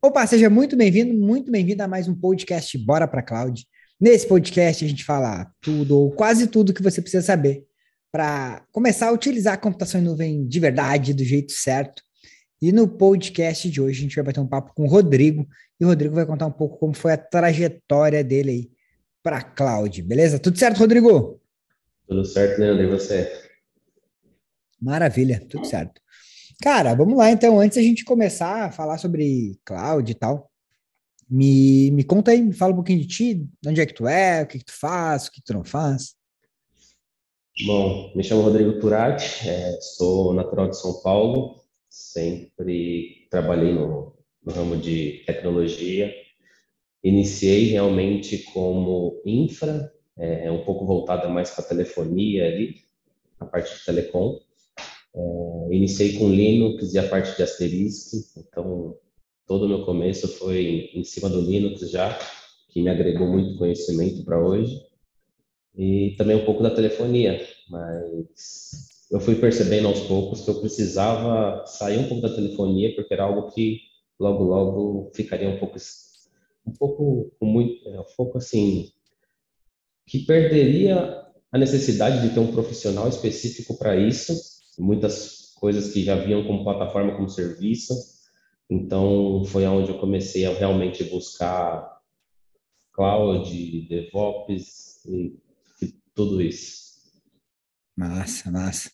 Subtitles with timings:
[0.00, 3.66] Opa, seja muito bem-vindo, muito bem-vindo a mais um podcast Bora para Cloud.
[4.00, 7.64] Nesse podcast a gente fala tudo ou quase tudo que você precisa saber
[8.12, 12.00] para começar a utilizar a computação em nuvem de verdade, do jeito certo.
[12.62, 15.48] E no podcast de hoje a gente vai bater um papo com o Rodrigo
[15.80, 18.70] e o Rodrigo vai contar um pouco como foi a trajetória dele aí
[19.20, 20.38] para cloud, beleza?
[20.38, 21.40] Tudo certo, Rodrigo?
[22.06, 23.32] Tudo certo, Leandro, e você?
[24.80, 26.00] Maravilha, tudo certo.
[26.60, 30.50] Cara, vamos lá então, antes a gente começar a falar sobre cloud e tal,
[31.30, 34.42] me, me conta aí, me fala um pouquinho de ti, onde é que tu é,
[34.42, 36.16] o que, que tu faz, o que, que tu não faz.
[37.66, 44.52] Bom, me chamo Rodrigo Turati, é, sou natural de São Paulo, sempre trabalhei no, no
[44.52, 46.12] ramo de tecnologia.
[47.02, 52.76] Iniciei realmente como infra, é, um pouco voltada mais para telefonia ali,
[53.38, 54.40] a parte de telecom.
[55.18, 58.96] É, iniciei com Linux e a parte de Asterisk, então
[59.46, 62.16] todo o meu começo foi em cima do Linux já,
[62.68, 64.80] que me agregou muito conhecimento para hoje,
[65.76, 71.66] e também um pouco da telefonia, mas eu fui percebendo aos poucos que eu precisava
[71.66, 73.80] sair um pouco da telefonia, porque era algo que
[74.20, 75.76] logo, logo ficaria um pouco,
[76.66, 78.92] um pouco, muito, um pouco assim,
[80.06, 84.32] que perderia a necessidade de ter um profissional específico para isso,
[84.78, 87.94] muitas coisas que já vinham como plataforma, como serviço.
[88.70, 91.98] Então, foi onde eu comecei a realmente buscar
[92.92, 95.38] cloud, DevOps e,
[95.82, 96.88] e tudo isso.
[97.96, 98.90] Massa, massa.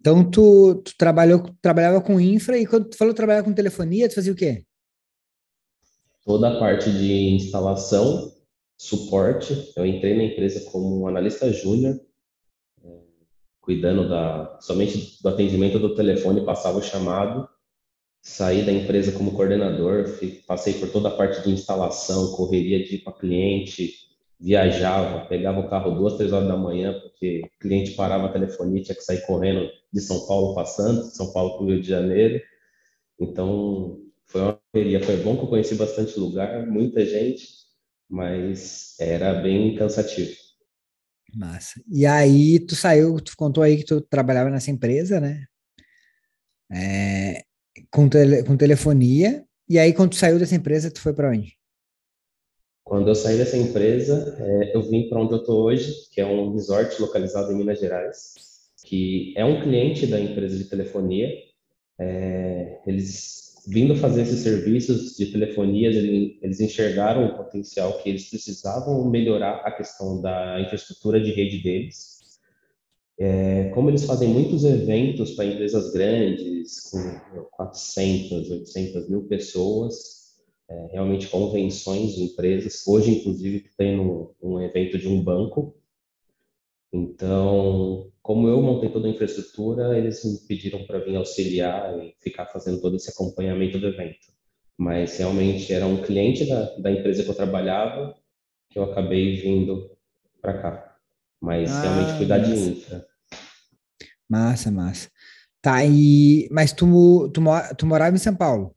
[0.00, 4.14] Então, tu, tu trabalhou, trabalhava com infra e quando tu falou trabalhar com telefonia, tu
[4.14, 4.64] fazia o quê?
[6.24, 8.32] Toda a parte de instalação,
[8.76, 9.72] suporte.
[9.76, 11.98] Eu entrei na empresa como analista júnior,
[13.64, 17.48] cuidando da somente do atendimento do telefone, passava o chamado,
[18.22, 20.04] saí da empresa como coordenador,
[20.46, 23.94] passei por toda a parte de instalação, correria de ir para cliente,
[24.38, 28.82] viajava, pegava o carro duas, três horas da manhã, porque o cliente parava a telefonia,
[28.82, 31.88] tinha que sair correndo de São Paulo para Santos, São Paulo para o Rio de
[31.88, 32.42] Janeiro.
[33.18, 35.02] Então, foi uma correria.
[35.02, 37.48] Foi bom que eu conheci bastante lugar, muita gente,
[38.08, 40.43] mas era bem cansativo.
[41.36, 41.80] Massa.
[41.88, 45.44] E aí tu saiu, tu contou aí que tu trabalhava nessa empresa, né?
[46.72, 47.44] É,
[47.90, 49.44] com, tele, com telefonia.
[49.68, 51.56] E aí quando tu saiu dessa empresa, tu foi para onde?
[52.84, 56.26] Quando eu saí dessa empresa, é, eu vim para onde eu estou hoje, que é
[56.26, 58.34] um resort localizado em Minas Gerais,
[58.84, 61.30] que é um cliente da empresa de telefonia.
[61.98, 69.08] É, eles vindo fazer esses serviços de telefonia, eles enxergaram o potencial que eles precisavam
[69.08, 72.14] melhorar a questão da infraestrutura de rede deles.
[73.18, 80.34] É, como eles fazem muitos eventos para empresas grandes, com 400, 800 mil pessoas,
[80.68, 82.86] é, realmente convenções de empresas.
[82.86, 85.76] Hoje, inclusive, tem um, um evento de um banco.
[86.92, 92.46] Então, como eu montei toda a infraestrutura, eles me pediram para vir auxiliar e ficar
[92.46, 94.32] fazendo todo esse acompanhamento do evento.
[94.78, 98.16] Mas realmente era um cliente da, da empresa que eu trabalhava
[98.70, 99.90] que eu acabei vindo
[100.40, 100.96] para cá.
[101.38, 102.54] Mas ah, realmente cuidar massa.
[102.54, 103.06] de infra.
[104.26, 105.10] Massa, massa.
[105.60, 107.42] Tá, e, mas tu, tu,
[107.76, 108.74] tu morava em São Paulo?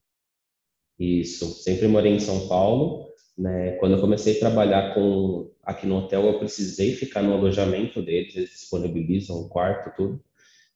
[1.00, 3.07] Isso, sempre morei em São Paulo.
[3.38, 3.74] Né?
[3.74, 8.36] Quando eu comecei a trabalhar com aqui no hotel, eu precisei ficar no alojamento deles,
[8.36, 10.24] eles disponibilizam um quarto, tudo.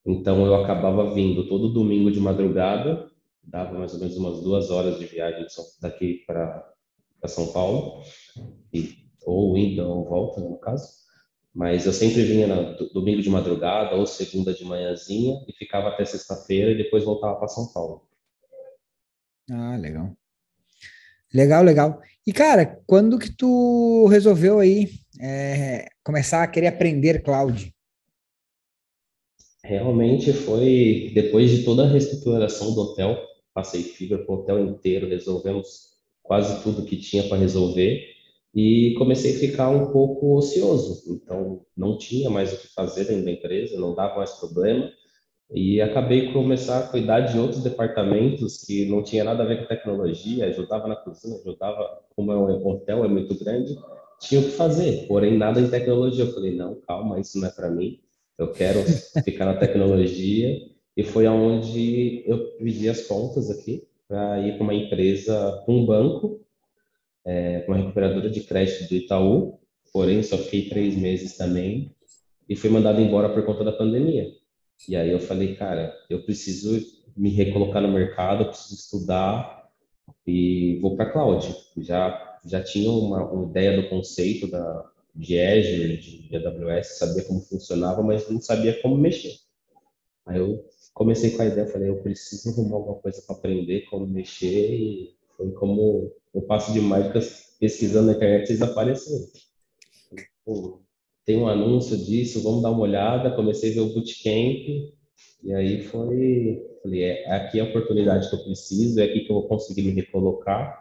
[0.05, 3.09] Então eu acabava vindo todo domingo de madrugada,
[3.43, 5.45] dava mais ou menos umas duas horas de viagem
[5.81, 6.73] daqui para
[7.25, 8.03] São Paulo,
[8.73, 8.95] e,
[9.25, 11.01] ou indo ou volta, no caso.
[11.53, 12.47] Mas eu sempre vinha
[12.93, 17.47] domingo de madrugada ou segunda de manhãzinha e ficava até sexta-feira e depois voltava para
[17.47, 18.07] São Paulo.
[19.49, 20.15] Ah, legal.
[21.33, 22.01] Legal, legal.
[22.25, 24.89] E, cara, quando que tu resolveu aí
[25.19, 27.73] é, começar a querer aprender cloud?
[29.63, 33.17] Realmente foi depois de toda a reestruturação do hotel,
[33.53, 38.03] passei fibra para o hotel inteiro, resolvemos quase tudo que tinha para resolver
[38.53, 41.03] e comecei a ficar um pouco ocioso.
[41.13, 44.91] Então, não tinha mais o que fazer dentro da empresa, não dava mais problema
[45.53, 49.65] e acabei começar a cuidar de outros departamentos que não tinha nada a ver com
[49.65, 53.77] tecnologia, ajudava na cozinha, ajudava, como é um hotel é muito grande,
[54.19, 56.23] tinha o que fazer, porém nada em tecnologia.
[56.23, 57.99] Eu falei, não, calma, isso não é para mim,
[58.37, 58.79] eu quero
[59.25, 60.71] ficar na tecnologia.
[60.95, 66.41] E foi aonde eu pedi as contas aqui para ir para uma empresa, um banco,
[67.25, 69.59] é, uma recuperadora de crédito do Itaú,
[69.93, 71.95] porém só fiquei três meses também
[72.47, 74.40] e fui mandado embora por conta da pandemia.
[74.87, 76.79] E aí eu falei, cara, eu preciso
[77.15, 79.69] me recolocar no mercado, eu preciso estudar.
[80.25, 81.55] e vou para cloud.
[81.77, 87.41] Já já tinha uma, uma, ideia do conceito da de Azure, de, AWS, sabia como
[87.41, 89.35] funcionava, mas não sabia como mexer.
[90.25, 94.07] Aí eu comecei com a ideia, falei, eu preciso arrumar alguma coisa para aprender como
[94.07, 96.79] mexer e foi como um passo de
[97.59, 99.27] pesquisando na internet vocês apareceram.
[101.25, 103.35] Tem um anúncio disso, vamos dar uma olhada.
[103.35, 104.91] Comecei a ver o bootcamp
[105.43, 109.31] e aí foi, falei, é aqui é a oportunidade que eu preciso, é aqui que
[109.31, 110.79] eu vou conseguir me recolocar.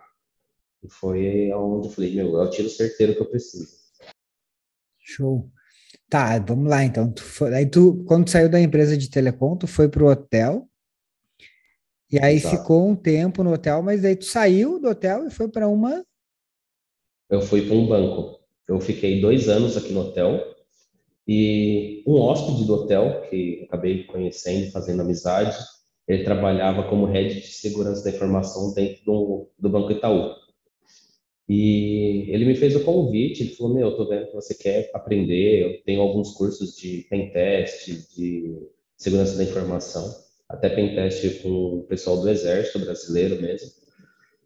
[0.82, 3.68] E foi onde eu falei, meu, é o tiro certeiro que eu preciso.
[4.98, 5.50] Show.
[6.08, 7.10] Tá, vamos lá então.
[7.12, 10.68] Tu foi, aí tu, quando tu saiu da empresa de telecom, tu foi pro hotel.
[12.10, 12.56] E aí Exato.
[12.56, 16.04] ficou um tempo no hotel, mas aí tu saiu do hotel e foi para uma.
[17.30, 18.39] Eu fui para um banco.
[18.70, 20.46] Eu fiquei dois anos aqui no hotel
[21.26, 25.56] e um hóspede do hotel que acabei conhecendo, fazendo amizade,
[26.06, 30.36] ele trabalhava como head de segurança da informação dentro do, do Banco Itaú.
[31.48, 34.88] E ele me fez o convite, ele falou, meu, eu tô vendo que você quer
[34.94, 40.14] aprender, eu tenho alguns cursos de pentest, de segurança da informação,
[40.48, 43.79] até pentest com o pessoal do Exército Brasileiro mesmo.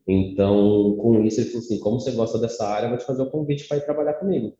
[0.06, 3.22] Então, com isso, ele falou assim, como você gosta dessa área, eu vou te fazer
[3.22, 4.56] o convite para ir trabalhar comigo.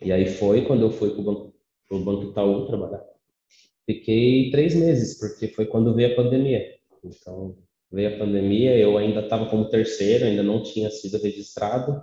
[0.00, 1.54] E aí foi quando eu fui para o Banco,
[1.90, 3.02] Banco Itaú trabalhar.
[3.86, 6.64] Fiquei três meses, porque foi quando veio a pandemia.
[7.02, 7.56] Então,
[7.90, 12.02] veio a pandemia, eu ainda estava como terceiro, ainda não tinha sido registrado,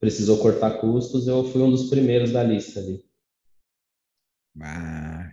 [0.00, 3.04] precisou cortar custos, eu fui um dos primeiros da lista ali.
[4.60, 5.30] Ah.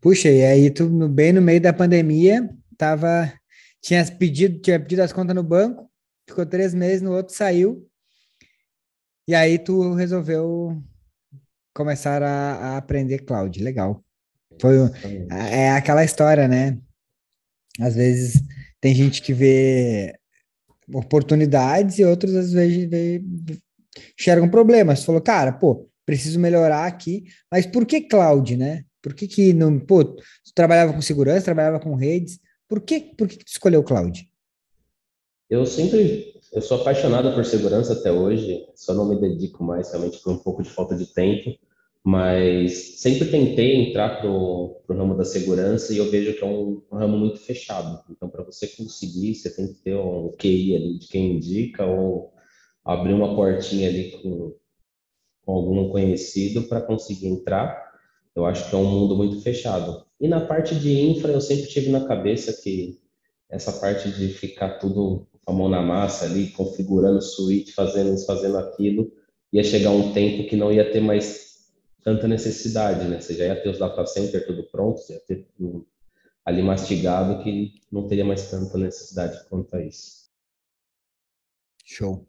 [0.00, 3.32] Puxa, e aí tu, bem no meio da pandemia, tava,
[3.80, 5.90] tinha pedido, tinha pedido as contas no banco,
[6.28, 7.88] ficou três meses, no outro saiu,
[9.26, 10.82] e aí tu resolveu
[11.74, 14.04] começar a, a aprender cloud, legal.
[14.60, 14.76] Foi,
[15.30, 16.78] é aquela história, né?
[17.80, 18.42] Às vezes
[18.80, 20.14] tem gente que vê
[20.92, 23.22] oportunidades e outros às vezes vê,
[24.18, 25.04] enxergam problemas.
[25.04, 28.84] Falou, cara, pô, preciso melhorar aqui, mas por que cloud, né?
[29.00, 30.22] Por que que não, pô, tu
[30.54, 32.38] trabalhava com segurança, trabalhava com redes,
[32.70, 34.30] por que, por que, tu escolheu cloud?
[35.50, 40.22] Eu sempre, eu sou apaixonado por segurança até hoje, só não me dedico mais realmente
[40.22, 41.58] por um pouco de falta de tempo,
[42.04, 46.80] mas sempre tentei entrar para o ramo da segurança e eu vejo que é um,
[46.92, 48.04] um ramo muito fechado.
[48.08, 52.32] Então, para você conseguir, você tem que ter um QI ali de quem indica ou
[52.84, 54.54] abrir uma portinha ali com,
[55.44, 57.89] com algum conhecido para conseguir entrar.
[58.34, 60.04] Eu acho que é um mundo muito fechado.
[60.20, 63.00] E na parte de infra, eu sempre tive na cabeça que
[63.48, 68.26] essa parte de ficar tudo com a mão na massa ali, configurando suíte, fazendo isso,
[68.26, 69.12] fazendo aquilo,
[69.52, 71.72] ia chegar um tempo que não ia ter mais
[72.04, 73.20] tanta necessidade, né?
[73.20, 75.86] Você já ia ter os data center tudo pronto, você ia ter tudo
[76.44, 80.30] ali mastigado que não teria mais tanta necessidade quanto a isso.
[81.84, 82.26] Show.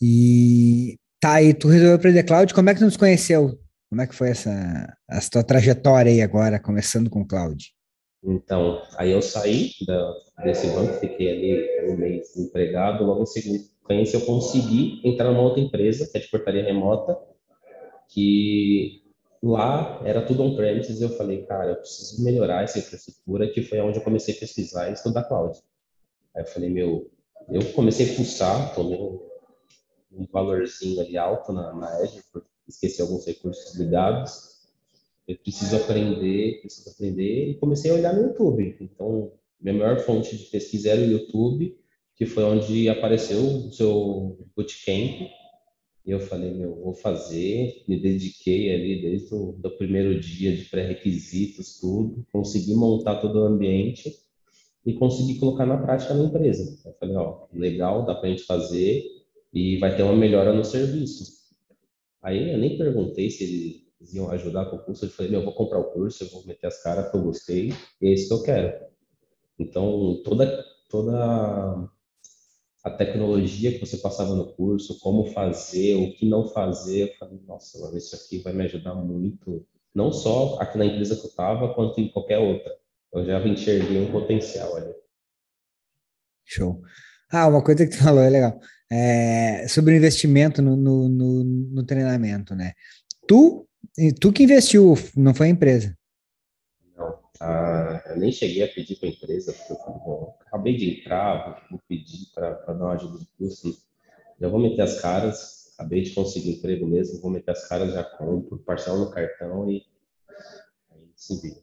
[0.00, 3.61] E tá aí, tu resolveu aprender cloud, como é que tu nos conheceu?
[3.92, 4.50] Como é que foi essa
[5.06, 7.74] a tua trajetória aí agora, começando com cloud?
[8.24, 14.14] Então, aí eu saí da, desse banco, fiquei ali um mês empregado, logo em conheci,
[14.14, 17.18] eu consegui entrar numa outra empresa, que é de portaria remota,
[18.08, 19.02] que
[19.42, 23.98] lá era tudo on-premises eu falei, cara, eu preciso melhorar essa infraestrutura, que foi onde
[23.98, 25.58] eu comecei a pesquisar e estudar cloud.
[26.34, 27.10] Aí eu falei, meu,
[27.50, 29.20] eu comecei a pulsar, tomei um,
[30.12, 34.52] um valorzinho ali alto na, na Azure, por esquecer alguns recursos ligados.
[35.26, 38.76] Eu preciso aprender, preciso aprender, e comecei a olhar no YouTube.
[38.80, 41.76] Então, minha maior fonte de pesquisa era o YouTube,
[42.16, 45.30] que foi onde apareceu o seu bootcamp,
[46.04, 50.64] e eu falei, meu, vou fazer, me dediquei ali desde o do primeiro dia de
[50.64, 54.12] pré-requisitos, tudo, consegui montar todo o ambiente
[54.84, 56.76] e consegui colocar na prática na empresa.
[56.84, 59.04] Eu falei, ó, legal, dá para a gente fazer
[59.54, 61.41] e vai ter uma melhora no serviço.
[62.22, 63.44] Aí eu nem perguntei se
[64.00, 66.28] eles iam ajudar com o curso, eu falei, meu, eu vou comprar o curso, eu
[66.28, 68.86] vou meter as caras que eu gostei, e é isso que eu quero.
[69.58, 71.88] Então, toda, toda
[72.84, 77.08] a tecnologia que você passava no curso, como fazer, o que não fazer.
[77.08, 79.64] Eu falei, nossa, mano, isso aqui vai me ajudar muito,
[79.94, 82.72] não só aqui na empresa que eu estava, quanto em qualquer outra.
[83.12, 84.92] Eu já enxerguei um potencial ali.
[86.44, 86.80] Show.
[87.30, 88.58] Ah, uma coisa que tu falou é legal.
[88.94, 92.72] É, sobre o investimento no, no, no, no treinamento, né?
[93.26, 93.66] Tu,
[94.20, 95.96] tu que investiu, não foi a empresa?
[97.44, 101.66] Ah, eu nem cheguei a pedir para a empresa, porque eu bom, acabei de entrar,
[101.68, 103.76] vou pedir para dar uma ajuda de custo.
[104.40, 108.04] Já vou meter as caras, acabei de conseguir emprego mesmo, vou meter as caras, já
[108.04, 109.84] compro, parcelo no cartão e
[110.92, 111.60] aí se vira.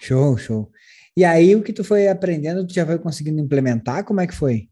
[0.00, 0.70] Show, show.
[1.16, 4.04] E aí, o que tu foi aprendendo, tu já foi conseguindo implementar?
[4.04, 4.68] Como é que foi?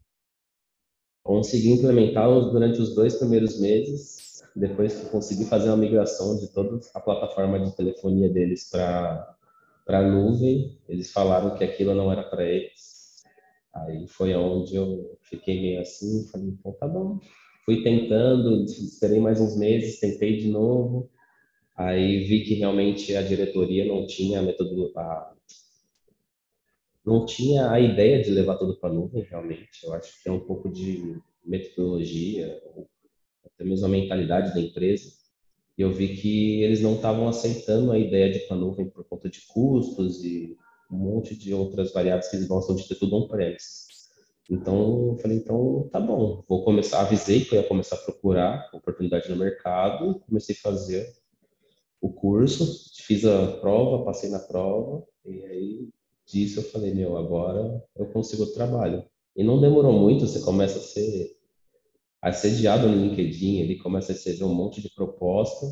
[1.27, 6.79] Consegui implementar durante os dois primeiros meses, depois que consegui fazer uma migração de toda
[6.93, 9.35] a plataforma de telefonia deles para
[9.89, 13.23] a nuvem, eles falaram que aquilo não era para eles.
[13.75, 17.19] Aí foi onde eu fiquei meio assim, falei, então tá bom.
[17.65, 21.09] Fui tentando, esperei mais uns meses, tentei de novo,
[21.77, 24.93] Aí vi que realmente a diretoria não tinha a metodologia,
[27.07, 29.81] não tinha a ideia de levar tudo para a nuvem, realmente.
[29.81, 32.61] Eu acho que é um pouco de metodologia,
[33.45, 35.09] até mesmo a mentalidade da empresa.
[35.77, 38.89] E eu vi que eles não estavam aceitando a ideia de ir para a nuvem
[38.89, 40.57] por conta de custos e
[40.91, 43.87] um monte de outras variáveis que eles gostam de ter tudo on-premise.
[44.51, 48.69] Então, eu falei, então, tá bom, vou começar, avisei que eu ia começar a procurar
[48.73, 51.09] oportunidade no mercado, comecei a fazer
[52.01, 55.89] o curso, fiz a prova, passei na prova, e aí
[56.27, 59.03] disso eu falei, meu, agora eu consigo trabalho.
[59.35, 61.37] E não demorou muito, você começa a ser
[62.21, 65.65] assediado no LinkedIn, ele começa a receber um monte de proposta,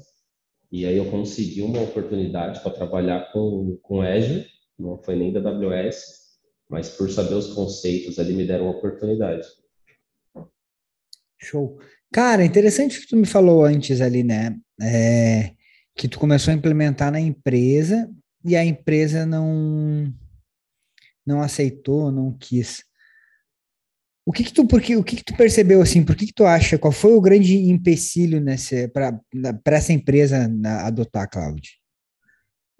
[0.72, 4.46] e aí eu consegui uma oportunidade para trabalhar com, com Azure,
[4.78, 9.48] não foi nem da AWS, mas por saber os conceitos ali me deram uma oportunidade.
[11.38, 11.80] Show.
[12.12, 14.58] Cara, interessante que tu me falou antes ali, né?
[14.82, 15.52] É,
[15.96, 18.10] que tu começou a implementar na empresa
[18.44, 20.14] e a empresa não
[21.26, 22.84] não aceitou, não quis.
[24.26, 26.04] O que que tu, porque, o que que tu percebeu assim?
[26.04, 26.80] Por que que tu acha?
[26.80, 29.22] Qual foi o grande empecilho nesse para
[29.68, 31.62] essa empresa na, adotar cloud?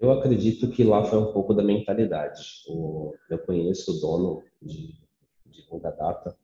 [0.00, 2.64] Eu acredito que lá foi um pouco da mentalidade.
[2.68, 4.92] O, eu conheço o dono de,
[5.46, 6.36] de longa data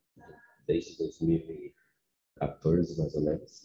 [0.65, 3.61] desde 2014 mais ou menos.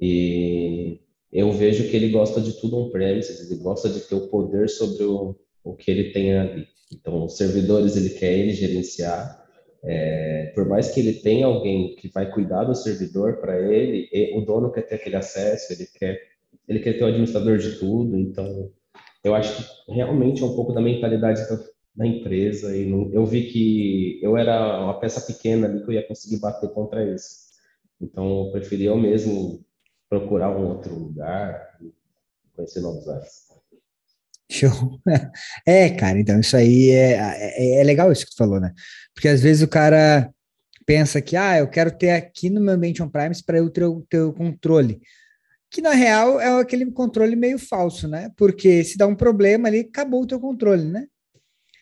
[0.00, 1.00] E
[1.32, 5.04] eu vejo que ele gosta de tudo on-premises, ele gosta de ter o poder sobre
[5.04, 6.68] o, o que ele tem ali.
[6.92, 9.44] Então, os servidores ele quer ele gerenciar.
[9.84, 14.40] É, por mais que ele tenha alguém que vai cuidar do servidor para ele, o
[14.40, 16.20] dono quer ter aquele acesso, ele quer,
[16.68, 18.16] ele quer ter o administrador de tudo.
[18.16, 18.70] Então,
[19.24, 21.58] eu acho que realmente é um pouco da mentalidade da,
[21.96, 22.76] da empresa.
[22.76, 26.38] E não, eu vi que eu era uma peça pequena ali que eu ia conseguir
[26.38, 27.46] bater contra isso.
[28.00, 29.64] Então, eu preferi eu mesmo
[30.08, 31.76] procurar um outro lugar,
[32.54, 33.45] conhecer novos ares.
[34.50, 35.00] Show.
[35.66, 38.72] É, cara, então isso aí é, é, é, legal isso que tu falou, né?
[39.14, 40.30] Porque às vezes o cara
[40.84, 44.06] pensa que, ah, eu quero ter aqui no meu ambiente on-premise para eu ter o,
[44.08, 45.00] ter o controle.
[45.68, 48.30] Que na real é aquele controle meio falso, né?
[48.36, 51.06] Porque se dá um problema ali, acabou o teu controle, né?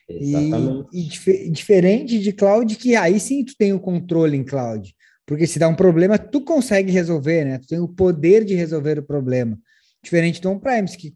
[0.09, 0.89] Exatamente.
[0.93, 4.95] E, e dif diferente de cloud, que aí sim tu tem o controle em cloud.
[5.27, 7.59] Porque se dá um problema, tu consegue resolver, né?
[7.59, 9.59] Tu tem o poder de resolver o problema.
[10.03, 11.15] Diferente do on-premise, que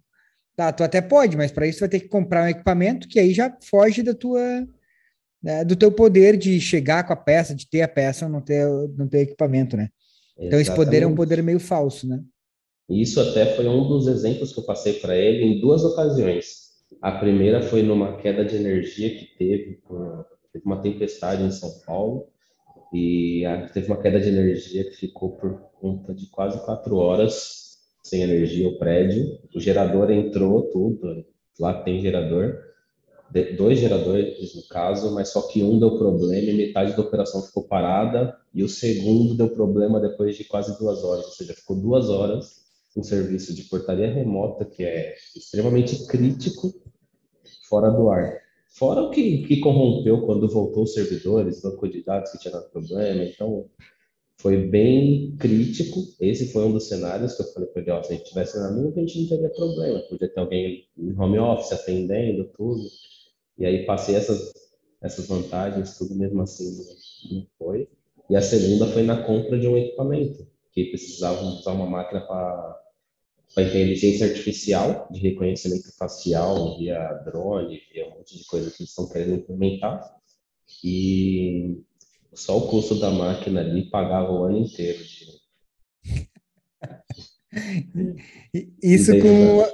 [0.59, 3.33] tá, tu até pode, mas para isso vai ter que comprar um equipamento que aí
[3.33, 4.67] já foge da tua
[5.41, 8.41] né, do teu poder de chegar com a peça, de ter a peça ou não
[8.41, 9.89] ter, não ter equipamento, né?
[10.37, 12.21] Então esse poder é um poder meio falso, né?
[12.91, 16.47] Isso até foi um dos exemplos que eu passei para ele em duas ocasiões.
[17.01, 19.81] A primeira foi numa queda de energia que teve,
[20.53, 22.27] teve uma tempestade em São Paulo
[22.93, 27.68] e teve uma queda de energia que ficou por conta de quase quatro horas
[28.09, 29.39] sem energia o prédio.
[29.55, 31.25] O gerador entrou tudo,
[31.59, 32.59] lá tem gerador,
[33.57, 37.65] dois geradores no caso, mas só que um deu problema e metade da operação ficou
[37.65, 42.09] parada e o segundo deu problema depois de quase duas horas, ou seja, ficou duas
[42.09, 46.75] horas um serviço de portaria remota que é extremamente crítico
[47.69, 48.41] fora do ar.
[48.69, 52.71] Fora o que, que corrompeu quando voltou os servidores, banco de dados que tinha dado
[52.71, 53.25] problema.
[53.25, 53.67] Então,
[54.41, 56.01] foi bem crítico.
[56.21, 58.59] Esse foi um dos cenários que eu falei para ele: ó, se a gente tivesse
[58.59, 60.01] na nuvem, a gente não teria problema.
[60.01, 62.83] Podia ter alguém em home office atendendo tudo.
[63.59, 64.53] E aí passei essas,
[65.03, 66.71] essas vantagens, tudo mesmo assim
[67.33, 67.89] não foi.
[68.31, 72.85] E a segunda foi na compra de um equipamento, que precisava usar uma máquina para
[73.55, 78.91] para inteligência artificial de reconhecimento facial via drone, via um monte de coisa que eles
[78.91, 80.17] estão querendo implementar.
[80.85, 81.83] E
[82.35, 84.99] só o custo da máquina ali pagava o ano inteiro.
[88.83, 89.65] Isso, com,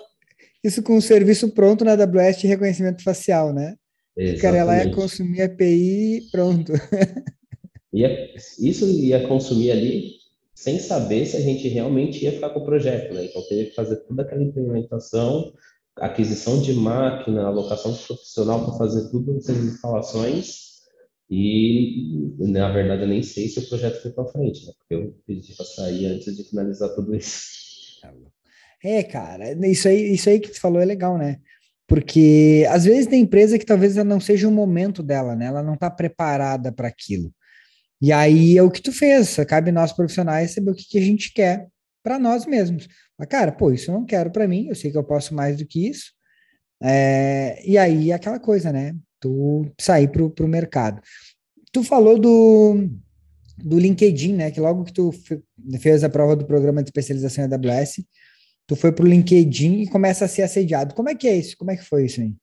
[0.63, 3.75] isso com o serviço pronto na AWS de reconhecimento facial, né?
[4.17, 4.39] Exatamente.
[4.39, 6.73] O cara lá ia consumir API pronto.
[7.93, 10.15] Ia, isso ia consumir ali
[10.53, 13.27] sem saber se a gente realmente ia ficar com o projeto, né?
[13.27, 15.53] Então teve que fazer toda aquela implementação,
[15.95, 20.74] aquisição de máquina, alocação de profissional para fazer tudo essas instalações
[21.31, 24.73] e na verdade eu nem sei se o projeto foi para frente, né?
[24.79, 27.65] Porque eu pedi para sair antes de finalizar tudo isso.
[28.85, 31.39] É, cara, isso aí, isso aí que tu falou é legal, né?
[31.87, 35.47] Porque às vezes tem empresa que talvez não seja o momento dela, né?
[35.47, 37.33] Ela não está preparada para aquilo.
[38.01, 41.03] E aí é o que tu fez, cabe nós profissionais saber o que, que a
[41.03, 41.67] gente quer
[42.03, 42.87] para nós mesmos.
[43.19, 45.57] Mas, cara, pô, isso eu não quero para mim, eu sei que eu posso mais
[45.57, 46.13] do que isso.
[46.83, 48.95] É, e aí aquela coisa, né?
[49.25, 51.01] Tu sair para o mercado.
[51.73, 52.91] Tu falou do,
[53.57, 54.51] do LinkedIn, né?
[54.51, 55.11] Que logo que tu
[55.81, 58.05] fez a prova do programa de especialização em AWS,
[58.67, 60.95] tu foi para o LinkedIn e começa a ser assediado.
[60.95, 61.57] Como é que é isso?
[61.57, 62.35] Como é que foi isso aí?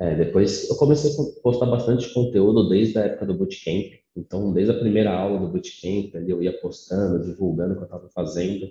[0.00, 3.92] É, depois eu comecei a postar bastante conteúdo desde a época do Bootcamp.
[4.16, 7.86] Então, desde a primeira aula do Bootcamp, ali eu ia postando, divulgando o que eu
[7.86, 8.66] estava fazendo.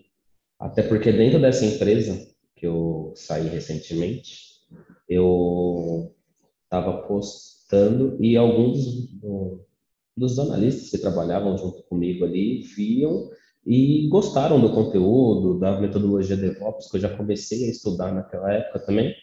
[0.60, 4.46] Até porque dentro dessa empresa que eu saí recentemente,
[5.08, 6.15] eu
[6.66, 9.66] estava postando e alguns do,
[10.18, 13.30] dos analistas que trabalhavam junto comigo ali viam
[13.66, 18.80] e gostaram do conteúdo, da metodologia DevOps, que eu já comecei a estudar naquela época
[18.80, 19.16] também.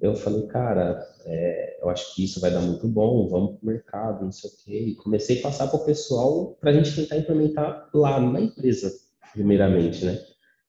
[0.00, 3.66] Eu falei, cara, é, eu acho que isso vai dar muito bom, vamos para o
[3.66, 4.84] mercado, não sei o quê.
[4.90, 8.90] E comecei a passar para o pessoal para a gente tentar implementar lá na empresa,
[9.32, 10.18] primeiramente, né?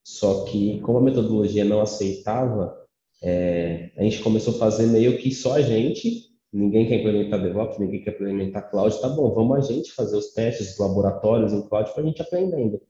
[0.04, 2.75] Só que, como a metodologia não aceitava,
[3.22, 7.80] é, a gente começou a fazer meio que só a gente, ninguém quer implementar DevOps,
[7.80, 11.62] ninguém quer implementar cloud, tá bom, vamos a gente fazer os testes, os laboratórios em
[11.68, 12.82] cloud para a gente aprendendo.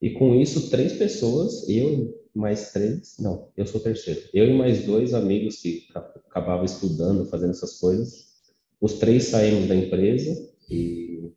[0.00, 4.84] E com isso, três pessoas, eu mais três, não, eu sou terceiro, eu e mais
[4.84, 8.26] dois amigos que acabavam estudando, fazendo essas coisas,
[8.80, 11.32] os três saímos da empresa e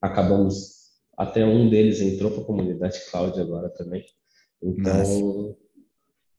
[0.00, 4.04] acabamos, até um deles entrou para a comunidade cloud agora também.
[4.62, 5.63] Então, Nossa.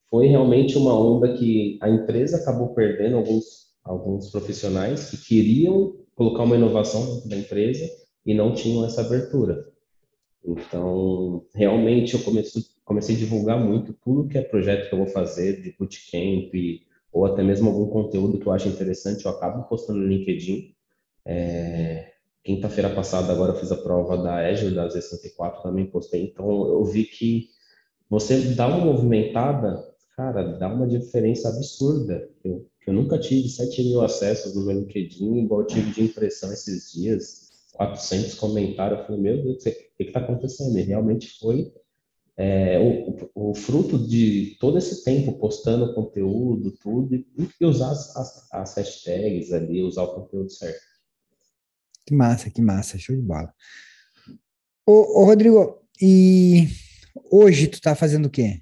[0.10, 6.44] Foi realmente uma onda que a empresa acabou perdendo alguns, alguns profissionais que queriam colocar
[6.44, 7.86] uma inovação dentro da empresa
[8.26, 9.68] e não tinham essa abertura.
[10.44, 15.08] Então, realmente eu comecei, comecei a divulgar muito tudo que é projeto que eu vou
[15.08, 16.54] fazer, de bootcamp,
[17.12, 20.74] ou até mesmo algum conteúdo que eu acho interessante, eu acabo postando no LinkedIn.
[21.26, 26.22] É, Quinta-feira passada, agora eu fiz a prova da Azure, da Z64, também postei.
[26.22, 27.50] Então, eu vi que
[28.08, 29.84] você dá uma movimentada,
[30.16, 32.30] cara, dá uma diferença absurda.
[32.44, 36.52] Eu, eu nunca tive 7 mil acessos no meu LinkedIn, igual eu tive de impressão
[36.52, 39.00] esses dias 400 comentários.
[39.00, 40.78] Eu falei, meu Deus, o que está acontecendo?
[40.78, 41.72] E realmente foi
[42.38, 48.54] é, o, o, fruto de todo esse tempo postando conteúdo, tudo, e usar as, as,
[48.54, 50.82] as, hashtags ali, usar o conteúdo certo.
[52.06, 53.54] Que massa, que massa, show de bola.
[54.86, 56.68] Ô, ô Rodrigo, e
[57.32, 58.62] hoje tu tá fazendo o quê?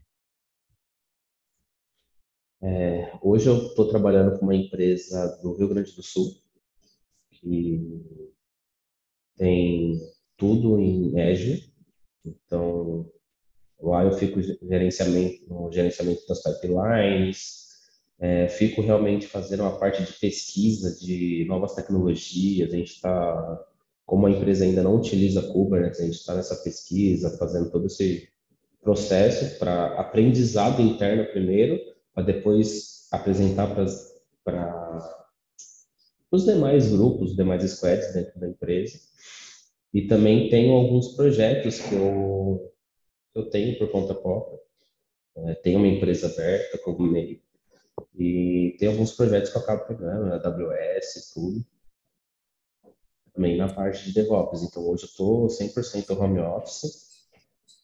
[2.65, 6.33] É, hoje eu estou trabalhando com uma empresa do Rio Grande do Sul,
[7.29, 8.01] que
[9.35, 9.99] tem
[10.37, 11.69] tudo em Azure.
[12.25, 13.11] Então,
[13.81, 17.67] lá eu fico gerenciamento, no gerenciamento das pipelines,
[18.17, 22.71] é, fico realmente fazendo uma parte de pesquisa de novas tecnologias.
[22.71, 23.65] A gente está,
[24.05, 28.29] como a empresa ainda não utiliza Kubernetes, a gente está nessa pesquisa, fazendo todo esse
[28.81, 33.85] processo para aprendizado interno primeiro, para depois apresentar para
[36.31, 38.99] os demais grupos, os demais squads dentro da empresa.
[39.93, 42.73] E também tenho alguns projetos que eu,
[43.35, 44.59] eu tenho por conta própria.
[45.35, 47.39] É, tenho uma empresa aberta como meio.
[48.15, 51.63] E tem alguns projetos que eu acabo pegando, na AWS, tudo.
[53.33, 54.63] Também na parte de DevOps.
[54.63, 57.27] Então hoje eu estou 100% home office.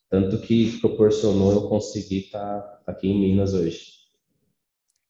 [0.10, 3.99] Tanto que proporcionou eu conseguir estar tá aqui em Minas hoje.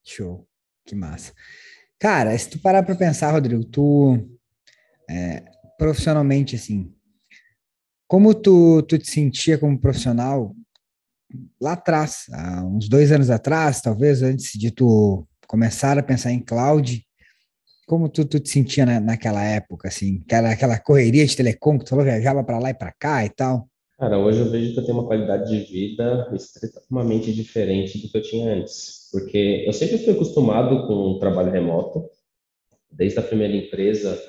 [0.09, 0.47] Show.
[0.85, 1.33] Que massa.
[1.99, 4.17] Cara, se tu parar para pensar, Rodrigo, tu
[5.09, 5.43] é,
[5.77, 6.93] profissionalmente assim,
[8.07, 10.55] como tu, tu te sentia como profissional
[11.61, 16.39] lá atrás, há uns dois anos atrás, talvez antes de tu começar a pensar em
[16.39, 17.05] cloud,
[17.85, 21.85] como tu, tu te sentia na, naquela época, assim, aquela, aquela correria de telecom que
[21.85, 23.68] tu falou, viajava para lá e para cá e tal?
[23.99, 28.17] Cara, hoje eu vejo que eu tenho uma qualidade de vida extremamente diferente do que
[28.17, 32.09] eu tinha antes porque eu sempre fui acostumado com o trabalho remoto.
[32.91, 34.21] Desde a primeira empresa,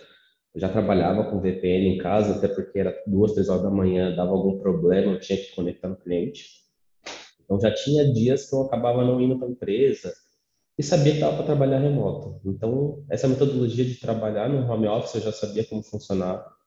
[0.54, 4.14] eu já trabalhava com VPN em casa, até porque era duas, três horas da manhã,
[4.14, 6.46] dava algum problema, eu tinha que conectar no cliente.
[7.44, 10.12] Então já tinha dias que eu acabava não indo para a empresa
[10.78, 12.40] e sabia que estava para trabalhar remoto.
[12.44, 16.60] Então essa metodologia de trabalhar no home office eu já sabia como funcionava.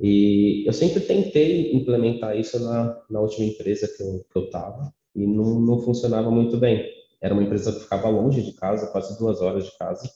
[0.00, 4.02] E eu sempre tentei implementar isso na, na última empresa que
[4.38, 6.84] eu estava e não, não funcionava muito bem.
[7.20, 10.10] Era uma empresa que ficava longe de casa, quase duas horas de casa,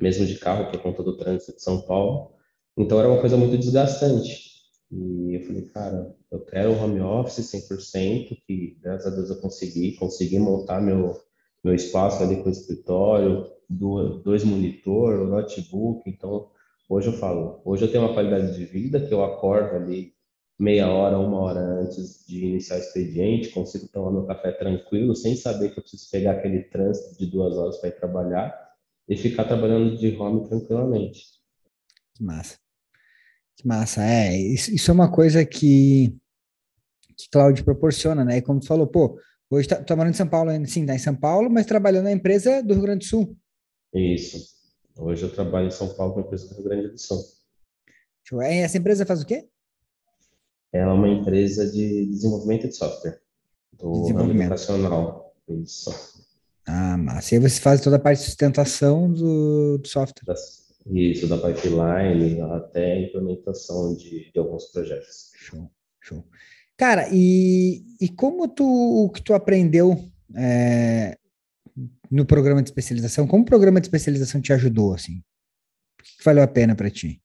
[0.00, 2.32] mesmo de carro, por conta do trânsito de São Paulo.
[2.76, 4.50] Então era uma coisa muito desgastante.
[4.90, 9.96] E eu falei, cara, eu quero home office 100%, que graças a Deus eu consegui,
[9.96, 11.20] consegui montar meu,
[11.62, 16.08] meu espaço ali com o escritório, dois monitor, notebook.
[16.08, 16.48] Então,
[16.90, 20.12] hoje eu falo, hoje eu tenho uma qualidade de vida que eu acordo ali
[20.58, 25.34] meia hora, uma hora antes de iniciar o expediente, consigo tomar meu café tranquilo, sem
[25.36, 28.70] saber que eu preciso pegar aquele trânsito de duas horas para ir trabalhar
[29.08, 31.22] e ficar trabalhando de home tranquilamente.
[32.14, 32.58] Que massa.
[33.56, 34.04] Que massa.
[34.04, 36.14] É, isso, isso é uma coisa que,
[37.16, 38.38] que Cloud proporciona, né?
[38.38, 40.98] E como tu falou, pô, hoje tá, tá morando em São Paulo, sim, tá em
[40.98, 43.36] São Paulo, mas trabalhando na empresa do Rio Grande do Sul.
[43.94, 44.59] Isso.
[45.00, 47.24] Hoje eu trabalho em São Paulo com a empresa do Rio Grande do Sul.
[48.32, 49.48] E essa empresa faz o quê?
[50.70, 53.18] Ela é uma empresa de desenvolvimento de software,
[53.72, 55.34] do ramo educacional.
[55.48, 55.90] Isso.
[56.66, 60.34] Ah, mas E aí você faz toda a parte de sustentação do, do software.
[60.86, 65.32] Isso, da pipeline até a implementação de, de alguns projetos.
[65.34, 66.24] Show, show.
[66.76, 69.98] Cara, e, e como tu, o que tu aprendeu
[70.36, 71.18] é,
[72.10, 75.18] no programa de especialização, como o programa de especialização te ajudou, assim?
[76.00, 77.22] O que valeu a pena para ti?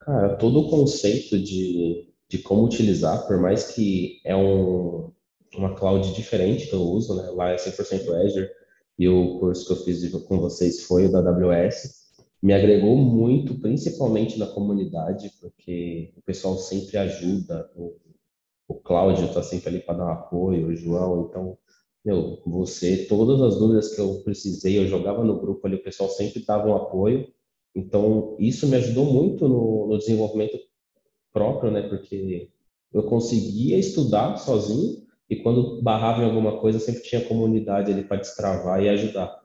[0.00, 5.12] Cara, todo o conceito de, de como utilizar, por mais que é um,
[5.56, 7.30] uma cloud diferente que eu uso, né?
[7.30, 8.48] Lá é 100% Azure
[8.98, 12.02] e o curso que eu fiz com vocês foi o da AWS.
[12.42, 17.70] Me agregou muito, principalmente na comunidade, porque o pessoal sempre ajuda.
[17.76, 17.96] O,
[18.68, 21.28] o Cláudio está sempre ali para dar um apoio, o João.
[21.28, 21.58] Então,
[22.04, 26.10] meu, você, todas as dúvidas que eu precisei, eu jogava no grupo ali, o pessoal
[26.10, 27.28] sempre dava um apoio.
[27.74, 30.58] Então, isso me ajudou muito no, no desenvolvimento
[31.32, 31.82] próprio, né?
[31.88, 32.50] Porque
[32.92, 38.18] eu conseguia estudar sozinho e quando barrava em alguma coisa, sempre tinha comunidade ali para
[38.18, 39.40] destravar e ajudar.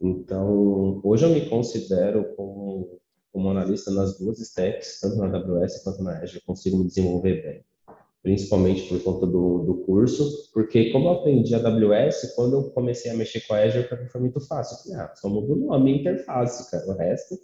[0.00, 3.00] Então, hoje eu me considero como,
[3.32, 7.42] como analista nas duas stacks, tanto na AWS quanto na Azure, eu consigo me desenvolver
[7.42, 7.64] bem
[8.26, 13.14] principalmente por conta do, do curso, porque como eu aprendi AWS, quando eu comecei a
[13.14, 14.74] mexer com a Azure, para mim foi muito fácil.
[14.74, 17.38] Eu falei, ah, só muda o nome interface, cara, o resto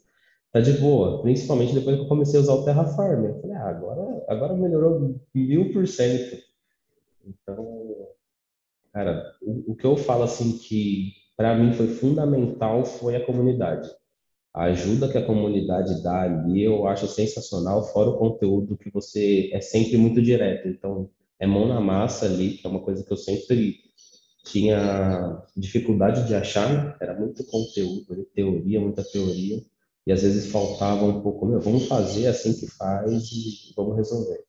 [0.51, 3.27] tá de boa, principalmente depois que eu comecei a usar o Terraform.
[3.27, 6.37] Eu falei, ah, agora, agora melhorou mil por cento.
[7.25, 8.09] Então,
[8.93, 13.89] cara, o, o que eu falo assim que para mim foi fundamental foi a comunidade
[14.55, 19.51] a ajuda que a comunidade dá ali eu acho sensacional, fora o conteúdo que você
[19.53, 20.69] é sempre muito direto.
[20.69, 21.09] Então,
[21.41, 23.81] é mão na massa ali, que é uma coisa que eu sempre
[24.45, 26.95] tinha dificuldade de achar, né?
[27.01, 29.63] era muito conteúdo, teoria, muita teoria,
[30.07, 34.45] e às vezes faltava um pouco, meu, vamos fazer assim que faz e vamos resolver.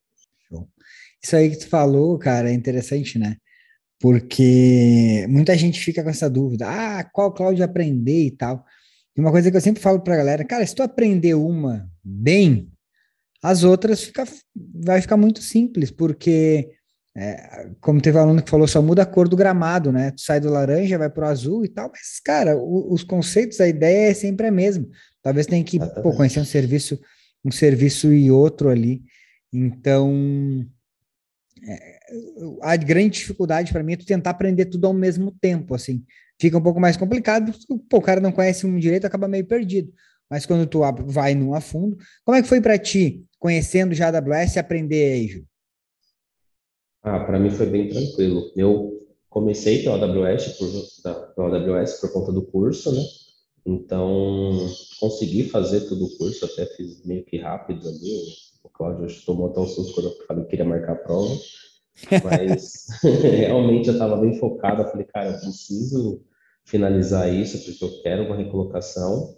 [1.21, 3.37] Isso aí que tu falou, cara, é interessante, né?
[3.99, 8.65] Porque muita gente fica com essa dúvida, ah, qual Cláudio aprender e tal.
[9.15, 11.87] E uma coisa que eu sempre falo para a galera, cara, se tu aprender uma
[12.03, 12.71] bem,
[13.43, 14.23] as outras fica,
[14.73, 16.71] vai ficar muito simples, porque,
[17.15, 20.11] é, como teve um aluno que falou, só muda a cor do gramado, né?
[20.11, 23.61] Tu sai do laranja, vai para o azul e tal, mas, cara, o, os conceitos,
[23.61, 24.87] a ideia é sempre a mesma.
[25.21, 26.99] Talvez tenha que pô, conhecer um serviço,
[27.45, 29.03] um serviço e outro ali.
[29.51, 30.65] Então,
[31.67, 31.92] é,
[32.61, 36.03] a grande dificuldade para mim é tu tentar aprender tudo ao mesmo tempo, assim
[36.39, 39.45] fica um pouco mais complicado, porque pô, o cara não conhece um direito, acaba meio
[39.45, 39.93] perdido.
[40.29, 44.09] Mas quando tu vai num a fundo, como é que foi para ti, conhecendo já
[44.09, 45.45] a AWS, aprender Azure?
[47.01, 48.51] Ah, para mim foi bem tranquilo.
[48.55, 53.01] Eu comecei pela AWS por, pela AWS por conta do curso, né?
[53.65, 54.57] Então,
[54.99, 58.23] consegui fazer todo o curso, até fiz meio que rápido ali.
[58.63, 61.33] O Cláudio tomou até um susto quando eu falei que queria marcar a prova.
[62.23, 64.81] Mas realmente eu estava bem focado.
[64.81, 66.21] Eu falei, cara, eu preciso
[66.65, 69.35] finalizar isso porque eu quero uma recolocação.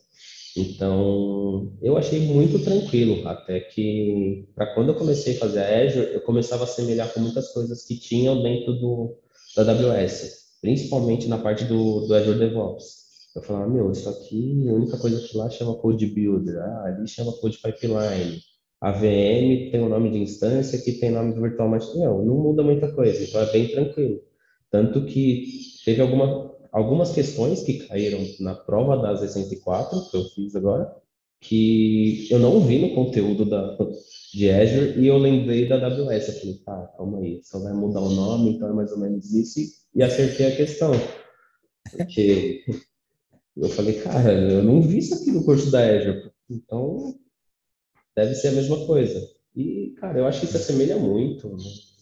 [0.57, 6.13] Então, eu achei muito tranquilo, até que para quando eu comecei a fazer a Azure,
[6.13, 9.17] eu começava a semelhar com muitas coisas que tinham dentro do
[9.55, 13.05] da AWS, principalmente na parte do, do Azure DevOps.
[13.35, 17.07] Eu falava, meu, isso aqui, a única coisa que lá chama Code Builder, ah, ali
[17.07, 18.41] chama Code Pipeline,
[18.85, 22.03] a VM tem o nome de instância, que tem nome de virtual machine.
[22.03, 24.21] Não, não muda muita coisa, então é bem tranquilo.
[24.69, 25.47] Tanto que
[25.83, 30.95] teve alguma, algumas questões que caíram na prova da Z104, que eu fiz agora,
[31.41, 33.75] que eu não vi no conteúdo da,
[34.31, 36.27] de Azure e eu lembrei da AWS.
[36.27, 39.33] Eu falei, tá, calma aí, só vai mudar o nome, então é mais ou menos
[39.33, 39.61] isso,
[39.95, 40.91] e acertei a questão.
[41.89, 42.63] Porque
[43.57, 47.15] eu falei, cara, eu não vi isso aqui no curso da Azure, então
[48.15, 49.19] deve ser a mesma coisa.
[49.56, 51.58] E, cara, eu acho que se assemelha muito, não,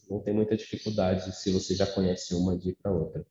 [0.10, 3.26] não tem muita dificuldade se você já conhece uma de ir para outra.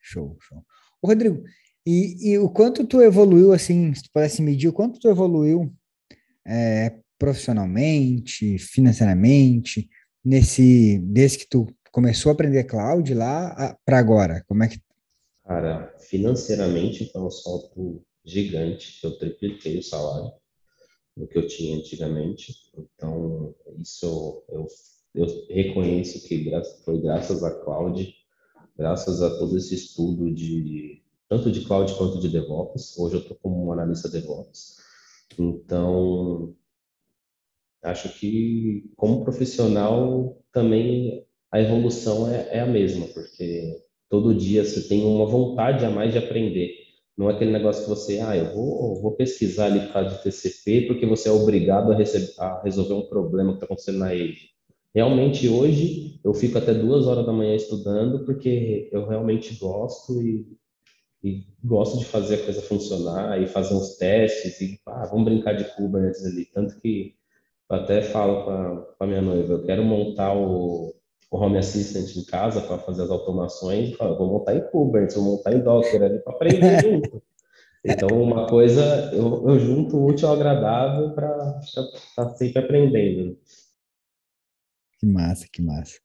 [0.00, 0.64] Show, show.
[1.00, 1.42] Ô, Rodrigo,
[1.86, 5.72] e, e, o quanto tu evoluiu, assim, se tu pudesse medir, o quanto tu evoluiu
[6.46, 9.88] é, profissionalmente, financeiramente,
[10.24, 14.44] nesse, desde que tu começou a aprender cloud lá para agora?
[14.46, 14.80] Como é que
[15.44, 20.32] Cara, financeiramente foi um salto gigante, eu tripliquei o salário
[21.16, 22.54] do que eu tinha antigamente.
[22.76, 24.66] Então, isso eu,
[25.14, 26.50] eu reconheço que
[26.84, 28.14] foi graças à cloud,
[28.76, 32.98] graças a todo esse estudo de tanto de cloud quanto de DevOps.
[32.98, 34.76] Hoje eu estou como um analista DevOps.
[35.38, 36.54] Então,
[37.82, 44.86] acho que como profissional também a evolução é, é a mesma, porque todo dia você
[44.88, 46.81] tem uma vontade a mais de aprender.
[47.16, 50.22] Não é aquele negócio que você, ah, eu vou, vou pesquisar ali por causa de
[50.22, 54.08] TCP, porque você é obrigado a, receber, a resolver um problema que está acontecendo na
[54.08, 54.50] rede.
[54.94, 60.46] Realmente, hoje, eu fico até duas horas da manhã estudando, porque eu realmente gosto e,
[61.22, 65.54] e gosto de fazer a coisa funcionar e fazer uns testes e, ah, vamos brincar
[65.54, 66.46] de Kubernetes ali.
[66.46, 67.14] Tanto que
[67.70, 68.44] eu até falo
[68.96, 70.91] com a minha noiva, eu quero montar o,
[71.32, 75.54] o Home Assistant em casa para fazer as automações vou montar em Kubernetes, vou montar
[75.54, 77.22] em Docker ali para aprender junto.
[77.82, 81.82] Então, uma coisa, eu, eu junto o útil ao agradável para estar
[82.14, 83.36] tá sempre aprendendo.
[85.00, 85.98] Que massa, que massa.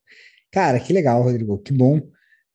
[0.50, 2.02] Cara, que legal, Rodrigo, que bom.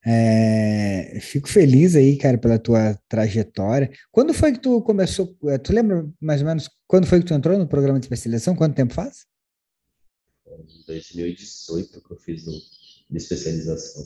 [0.05, 3.91] É, fico feliz aí, cara, pela tua trajetória.
[4.11, 5.37] Quando foi que tu começou?
[5.45, 8.57] Eh, tu lembra mais ou menos quando foi que tu entrou no programa de especialização?
[8.57, 9.27] Quanto tempo faz?
[10.61, 12.51] Em 2018 que eu fiz o
[13.11, 14.05] de especialização.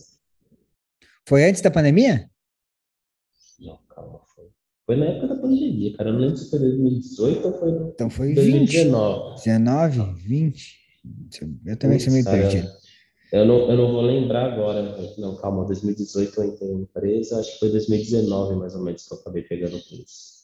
[1.28, 2.30] Foi antes da pandemia?
[3.58, 4.46] Não, calma, foi.
[4.84, 6.10] Foi na época da pandemia, cara.
[6.10, 9.30] Eu não lembro se foi 2018 ou foi Então foi 2019.
[9.36, 9.44] 20.
[9.44, 10.86] 19, 20.
[11.64, 12.68] Eu também sou meio perdido.
[13.32, 14.96] Eu não, eu não vou lembrar agora.
[15.18, 19.12] Não, calma, 2018 eu entrei na empresa, acho que foi 2019 mais ou menos que
[19.12, 20.35] eu acabei pegando o curso.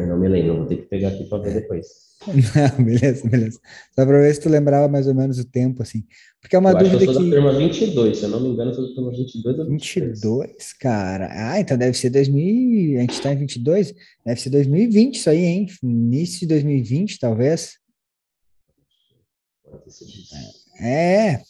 [0.00, 2.10] Eu não me lembro, vou ter que pegar aqui para ver depois.
[2.26, 3.60] Não, beleza, beleza.
[3.94, 6.04] Só para ver se tu lembrava mais ou menos o tempo, assim.
[6.40, 7.10] Porque é uma eu dúvida acho que.
[7.10, 7.30] Eu sou que...
[7.30, 10.20] da turma 22, se eu não me engano, eu sou da turma 22 ou 23.
[10.20, 11.28] 22, cara.
[11.30, 12.98] Ah, então deve ser 2000.
[12.98, 13.94] A gente está em 22?
[14.24, 15.66] Deve ser 2020 isso aí, hein?
[15.82, 17.78] Início de 2020, talvez.
[20.80, 21.40] É,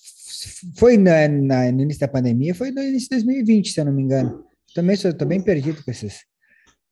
[0.77, 3.93] foi na, na, no início da pandemia, foi no início de 2020, se eu não
[3.93, 4.45] me engano.
[4.75, 6.21] Também estou bem perdido com esses,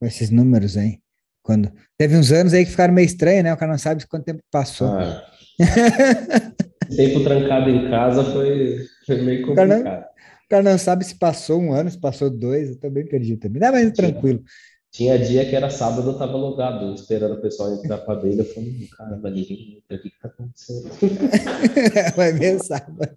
[0.01, 0.99] com esses números aí.
[1.49, 3.55] Quando teve uns anos aí que ficaram meio estranhos, né?
[3.55, 4.89] O cara não sabe quanto tempo passou.
[4.89, 5.25] Ah,
[6.95, 9.81] tempo trancado em casa foi, foi meio complicado.
[9.81, 12.79] O cara, não, o cara, não, sabe se passou um ano, se passou dois, eu
[12.79, 13.63] tô bem perdido também.
[13.63, 14.43] Não, mas tranquilo.
[14.91, 18.43] Tinha dia que era sábado, eu tava logado, esperando o pessoal entrar pra dele.
[18.43, 20.91] Eu falei, caramba, ninguém entra, o que que tá acontecendo?
[22.15, 23.17] Vai ver sábado.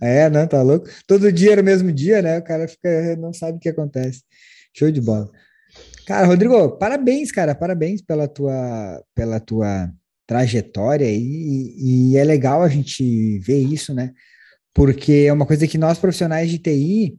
[0.00, 0.86] É, não, tá louco?
[1.04, 2.38] Todo dia era o mesmo dia, né?
[2.38, 4.22] O cara fica, não sabe o que acontece.
[4.72, 5.28] Show de bola.
[6.06, 9.92] Cara, Rodrigo, parabéns, cara, parabéns pela tua, pela tua
[10.24, 14.12] trajetória e, e é legal a gente ver isso, né?
[14.72, 17.18] Porque é uma coisa que nós profissionais de TI,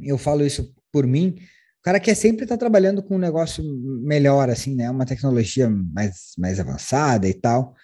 [0.00, 1.36] eu falo isso por mim,
[1.80, 3.62] o cara quer sempre estar trabalhando com um negócio
[4.02, 4.90] melhor, assim, né?
[4.90, 7.74] Uma tecnologia mais, mais avançada e tal.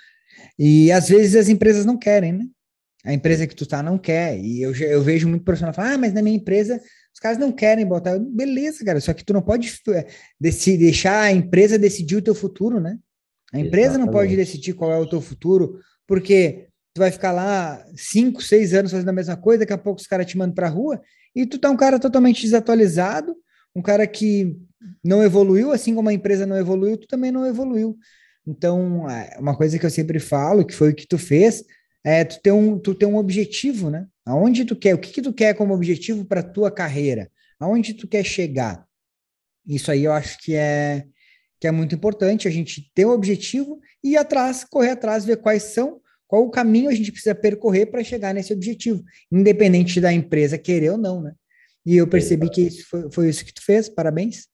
[0.58, 2.46] E às vezes as empresas não querem, né?
[3.04, 4.38] A empresa que tu tá não quer.
[4.38, 6.80] E eu, eu vejo muito profissional falar, ah, mas na minha empresa
[7.14, 8.18] os caras não querem botar.
[8.18, 10.06] Beleza, cara, só que tu não pode é,
[10.76, 12.98] deixar a empresa decidir o teu futuro, né?
[13.52, 14.06] A empresa Exatamente.
[14.06, 18.72] não pode decidir qual é o teu futuro, porque tu vai ficar lá cinco, seis
[18.72, 21.00] anos fazendo a mesma coisa, daqui a pouco os caras te mandam pra rua,
[21.34, 23.36] e tu tá um cara totalmente desatualizado,
[23.74, 24.56] um cara que
[25.04, 27.96] não evoluiu, assim como a empresa não evoluiu, tu também não evoluiu.
[28.46, 31.64] Então, é, uma coisa que eu sempre falo, que foi o que tu fez,
[32.04, 34.06] é tu ter um, tu ter um objetivo, né?
[34.24, 37.30] Aonde tu quer, o que, que tu quer como objetivo para tua carreira?
[37.58, 38.86] Aonde tu quer chegar?
[39.66, 41.06] Isso aí eu acho que é
[41.60, 45.36] que é muito importante a gente ter um objetivo e ir atrás, correr atrás, ver
[45.36, 50.12] quais são, qual o caminho a gente precisa percorrer para chegar nesse objetivo, independente da
[50.12, 51.34] empresa querer ou não, né?
[51.86, 54.48] E eu percebi que isso foi, foi isso que tu fez, parabéns.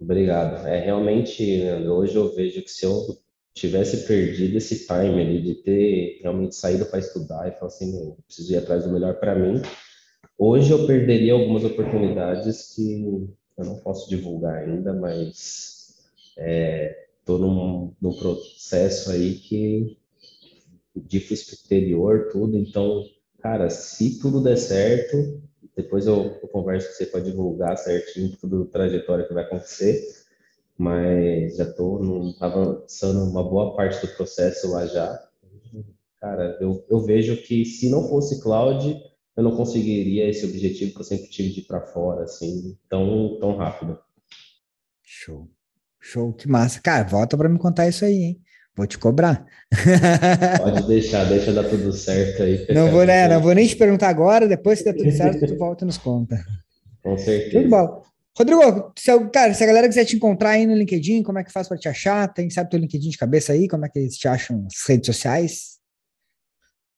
[0.00, 0.66] Obrigado.
[0.66, 3.18] É realmente, hoje eu vejo que se eu
[3.54, 8.16] tivesse perdido esse time ali de ter realmente saído para estudar e falar assim, eu
[8.26, 9.60] preciso ir atrás do melhor para mim,
[10.38, 15.94] hoje eu perderia algumas oportunidades que eu não posso divulgar ainda, mas
[16.36, 19.98] estou é, num, num processo aí que
[20.96, 23.04] de exterior, tudo, então,
[23.38, 25.40] cara, se tudo der certo,
[25.76, 30.19] depois eu, eu converso com você para divulgar certinho tudo, trajetória que vai acontecer,
[30.80, 32.00] mas já estou
[32.40, 35.22] avançando uma boa parte do processo lá já.
[36.18, 38.98] Cara, eu, eu vejo que se não fosse cloud,
[39.36, 43.36] eu não conseguiria esse objetivo que eu sempre tive de ir para fora, assim, tão,
[43.38, 43.98] tão rápido.
[45.04, 45.50] Show.
[46.00, 46.80] Show, que massa.
[46.80, 48.40] Cara, volta para me contar isso aí, hein?
[48.74, 49.44] Vou te cobrar.
[50.62, 52.66] Pode deixar, deixa dar tudo certo aí.
[52.74, 55.58] Não vou, né, não vou nem te perguntar agora, depois que der tudo certo, tu
[55.58, 56.42] volta e nos conta.
[57.02, 57.68] Com certeza.
[57.68, 58.09] bola.
[58.40, 61.52] Rodrigo, se, cara, se a galera quiser te encontrar aí no LinkedIn, como é que
[61.52, 62.26] faz para te achar?
[62.32, 63.68] Tem, sabe teu LinkedIn de cabeça aí?
[63.68, 65.78] Como é que eles te acham nas redes sociais?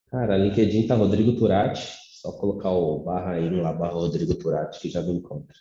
[0.09, 1.85] Cara, LinkedIn tá Rodrigo Turati,
[2.21, 5.57] só colocar o barra aí lá, barra Rodrigo Turati, que já me encontra.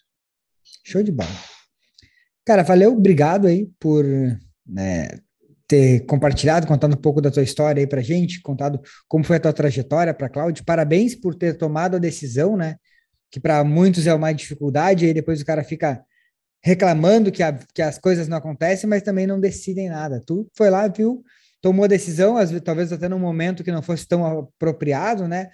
[0.86, 1.30] Show de bola.
[2.46, 4.06] Cara, valeu, obrigado aí por
[4.64, 5.08] né,
[5.68, 9.40] ter compartilhado, contando um pouco da tua história aí pra gente, contado como foi a
[9.40, 10.64] tua trajetória para Cláudio.
[10.64, 12.76] Parabéns por ter tomado a decisão, né?
[13.32, 16.04] Que para muitos é uma dificuldade, e depois o cara fica
[16.64, 20.22] reclamando que, a, que as coisas não acontecem, mas também não decidem nada.
[20.26, 21.24] Tu foi lá, viu,
[21.62, 25.50] tomou a decisão, às talvez até num momento que não fosse tão apropriado, né?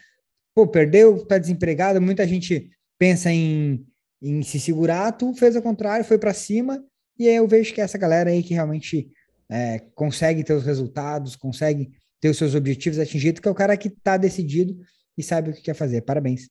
[0.54, 3.86] Pô, perdeu, tá desempregado, muita gente pensa em,
[4.22, 6.84] em se segurar, tu fez o contrário, foi para cima,
[7.18, 9.10] e aí eu vejo que essa galera aí que realmente
[9.50, 13.78] é, consegue ter os resultados, consegue ter os seus objetivos atingidos, que é o cara
[13.78, 14.76] que está decidido
[15.18, 16.02] e sabe o que quer fazer.
[16.02, 16.50] Parabéns.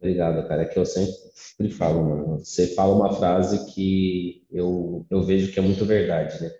[0.00, 0.62] Obrigado, cara.
[0.62, 2.38] É que eu sempre falo, mano.
[2.38, 6.50] Você fala uma frase que eu, eu vejo que é muito verdade, né?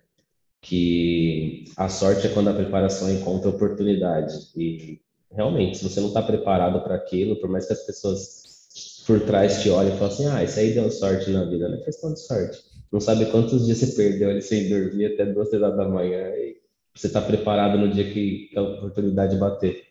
[0.61, 4.35] Que a sorte é quando a preparação encontra oportunidade.
[4.55, 5.01] E
[5.33, 9.63] realmente, se você não está preparado para aquilo, por mais que as pessoas por trás
[9.63, 12.13] te olhem e falem assim: ah, isso aí deu sorte na vida, não é questão
[12.13, 15.89] de sorte não sabe quantos dias você perdeu ali sem dormir até duas, horas da
[15.89, 16.57] manhã e
[16.95, 19.90] você está preparado no dia que a oportunidade bater.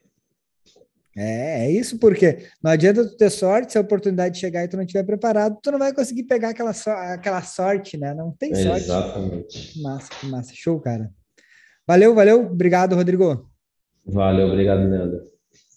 [1.16, 4.78] É, é isso porque não adianta tu ter sorte se a oportunidade chegar e tu
[4.78, 8.14] não estiver preparado, tu não vai conseguir pegar aquela, so aquela sorte, né?
[8.14, 8.84] Não tem é, sorte.
[8.84, 9.82] Exatamente.
[9.82, 10.52] Massa, massa.
[10.54, 11.12] Show, cara.
[11.88, 12.46] Valeu, valeu.
[12.46, 13.50] Obrigado, Rodrigo.
[14.06, 15.28] Valeu, obrigado, Leandro.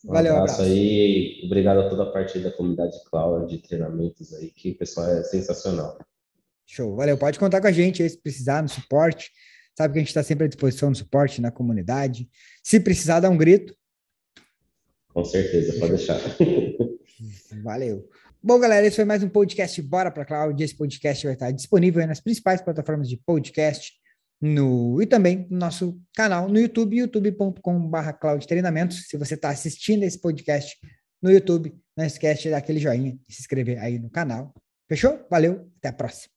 [0.04, 1.42] Um valeu, abraço, abraço aí.
[1.44, 5.24] Obrigado a toda a parte da comunidade cloud, de treinamentos aí, que o pessoal é
[5.24, 5.98] sensacional.
[6.66, 7.16] Show, valeu.
[7.16, 9.30] Pode contar com a gente aí se precisar no suporte.
[9.76, 12.28] Sabe que a gente está sempre à disposição no suporte, na comunidade.
[12.62, 13.74] Se precisar, dá um grito.
[15.12, 16.18] Com certeza, pode deixar.
[17.62, 18.08] Valeu.
[18.42, 20.62] Bom, galera, esse foi mais um podcast Bora para Cloud.
[20.62, 23.92] Esse podcast vai estar disponível nas principais plataformas de podcast
[24.40, 28.44] no, e também no nosso canal no YouTube, youtube.com.br Cloud.
[28.90, 30.76] Se você está assistindo esse podcast
[31.22, 34.52] no YouTube, não esquece de dar aquele joinha e se inscrever aí no canal.
[34.88, 35.24] Fechou?
[35.30, 36.32] Valeu, até a próxima.